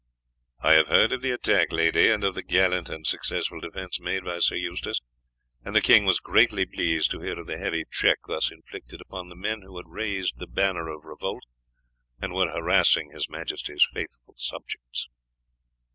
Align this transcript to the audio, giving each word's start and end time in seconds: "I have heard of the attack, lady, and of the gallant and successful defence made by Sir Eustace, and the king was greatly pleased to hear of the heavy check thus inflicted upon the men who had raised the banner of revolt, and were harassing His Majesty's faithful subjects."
"I 0.61 0.73
have 0.73 0.87
heard 0.87 1.11
of 1.11 1.21
the 1.21 1.29
attack, 1.29 1.71
lady, 1.71 2.09
and 2.09 2.23
of 2.23 2.33
the 2.33 2.41
gallant 2.41 2.89
and 2.89 3.05
successful 3.05 3.59
defence 3.59 3.99
made 3.99 4.25
by 4.25 4.39
Sir 4.39 4.55
Eustace, 4.55 4.99
and 5.63 5.75
the 5.75 5.79
king 5.81 6.05
was 6.05 6.19
greatly 6.19 6.65
pleased 6.65 7.11
to 7.11 7.19
hear 7.21 7.39
of 7.39 7.45
the 7.45 7.59
heavy 7.59 7.85
check 7.91 8.17
thus 8.27 8.51
inflicted 8.51 8.99
upon 8.99 9.29
the 9.29 9.35
men 9.35 9.61
who 9.61 9.77
had 9.77 9.85
raised 9.87 10.39
the 10.39 10.47
banner 10.47 10.87
of 10.89 11.05
revolt, 11.05 11.43
and 12.19 12.33
were 12.33 12.49
harassing 12.49 13.11
His 13.11 13.29
Majesty's 13.29 13.87
faithful 13.93 14.33
subjects." 14.37 15.07